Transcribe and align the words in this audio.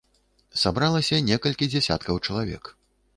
Сабралася 0.61 1.19
некалькі 1.29 1.67
дзясяткаў 1.73 2.21
чалавек. 2.25 2.63